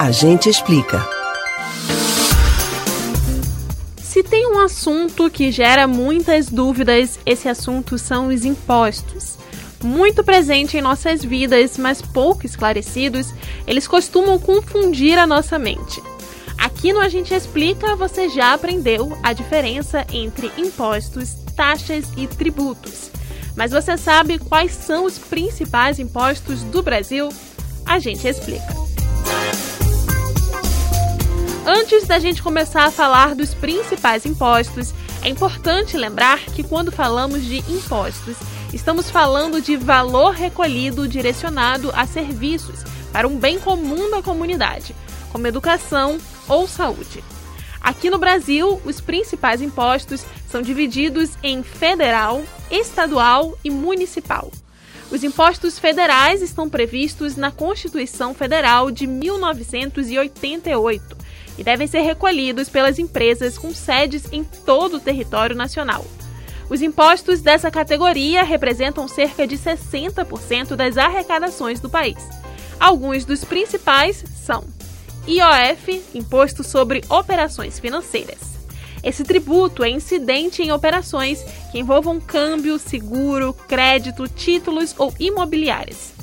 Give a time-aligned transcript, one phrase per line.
[0.00, 1.06] A gente explica.
[4.02, 9.36] Se tem um assunto que gera muitas dúvidas, esse assunto são os impostos.
[9.84, 13.34] Muito presente em nossas vidas, mas pouco esclarecidos,
[13.66, 16.02] eles costumam confundir a nossa mente.
[16.56, 23.10] Aqui no A Gente Explica você já aprendeu a diferença entre impostos, taxas e tributos.
[23.54, 27.28] Mas você sabe quais são os principais impostos do Brasil?
[27.84, 28.79] A gente explica.
[31.66, 37.44] Antes da gente começar a falar dos principais impostos, é importante lembrar que quando falamos
[37.44, 38.38] de impostos,
[38.72, 44.96] estamos falando de valor recolhido direcionado a serviços para um bem comum da comunidade,
[45.30, 46.16] como educação
[46.48, 47.22] ou saúde.
[47.78, 54.50] Aqui no Brasil, os principais impostos são divididos em federal, estadual e municipal.
[55.10, 61.19] Os impostos federais estão previstos na Constituição Federal de 1988
[61.60, 66.06] e devem ser recolhidos pelas empresas com sedes em todo o território nacional.
[66.70, 72.16] Os impostos dessa categoria representam cerca de 60% das arrecadações do país.
[72.78, 74.64] Alguns dos principais são
[75.28, 78.38] IOF Imposto sobre Operações Financeiras.
[79.02, 86.14] Esse tributo é incidente em operações que envolvam câmbio, seguro, crédito, títulos ou imobiliárias.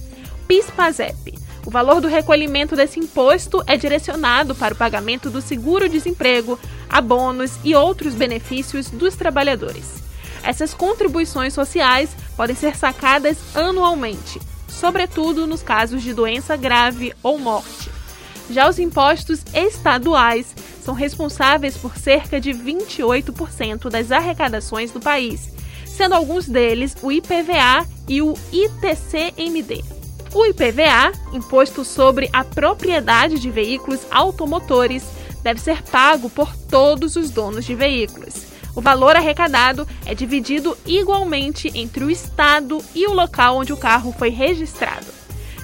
[0.48, 1.37] PIS/PASEP.
[1.68, 6.58] O valor do recolhimento desse imposto é direcionado para o pagamento do seguro-desemprego,
[6.90, 10.02] abonos e outros benefícios dos trabalhadores.
[10.42, 17.92] Essas contribuições sociais podem ser sacadas anualmente, sobretudo nos casos de doença grave ou morte.
[18.50, 25.50] Já os impostos estaduais são responsáveis por cerca de 28% das arrecadações do país,
[25.86, 29.97] sendo alguns deles o IPVA e o ITCMD.
[30.34, 35.04] O IPVA, Imposto sobre a Propriedade de Veículos Automotores,
[35.42, 38.46] deve ser pago por todos os donos de veículos.
[38.76, 44.14] O valor arrecadado é dividido igualmente entre o estado e o local onde o carro
[44.18, 45.08] foi registrado.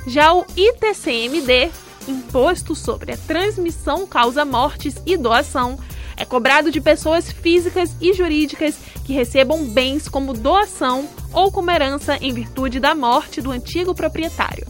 [0.08, 1.70] Já o ITCMD
[2.08, 5.78] imposto sobre a transmissão causa mortes e doação
[6.18, 12.18] é cobrado de pessoas físicas e jurídicas que recebam bens como doação ou como herança
[12.22, 14.68] em virtude da morte do antigo proprietário.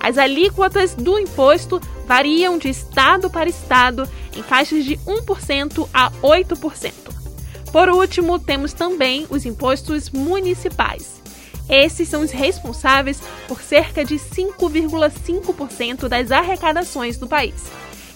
[0.00, 6.92] As alíquotas do imposto variam de estado para estado em faixas de 1% a 8%.
[7.72, 11.22] Por último, temos também os impostos municipais.
[11.68, 17.54] Esses são os responsáveis por cerca de 5,5% das arrecadações do país.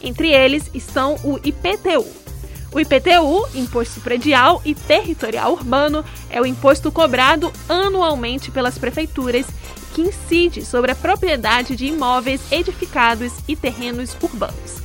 [0.00, 2.27] Entre eles estão o IPTU.
[2.72, 9.46] O IPTU, Imposto Predial e Territorial Urbano, é o imposto cobrado anualmente pelas prefeituras
[9.94, 14.82] que incide sobre a propriedade de imóveis edificados e terrenos urbanos.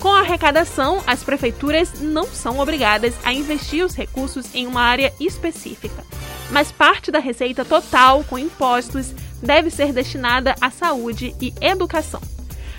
[0.00, 5.12] Com a arrecadação, as prefeituras não são obrigadas a investir os recursos em uma área
[5.20, 6.04] específica
[6.50, 12.35] mas parte da receita total com impostos deve ser destinada à saúde e educação.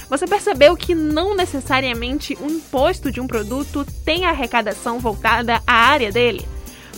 [0.09, 6.11] Você percebeu que não necessariamente o imposto de um produto tem arrecadação voltada à área
[6.11, 6.47] dele?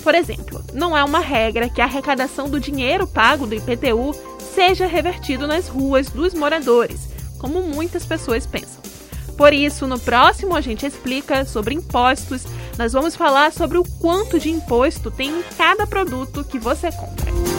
[0.03, 4.16] Por exemplo, não é uma regra que a arrecadação do dinheiro pago do IPTU
[4.53, 7.09] seja revertido nas ruas dos moradores,
[7.40, 8.81] como muitas pessoas pensam.
[9.36, 12.44] Por isso, no próximo a gente explica sobre impostos,
[12.78, 17.59] nós vamos falar sobre o quanto de imposto tem em cada produto que você compra.